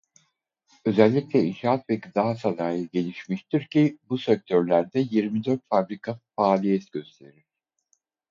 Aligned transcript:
Özellikle 0.85 1.43
inşaat 1.43 1.89
ve 1.89 1.95
gıda 1.95 2.35
sanayi 2.35 2.89
gelişmiştir 2.89 3.67
ki 3.67 3.97
bu 4.09 4.17
sektörlerde 4.17 4.99
yirmi 5.09 5.43
dört 5.43 5.61
fabrika 5.69 6.19
faaliyet 6.35 6.91
gösterir. 6.91 7.45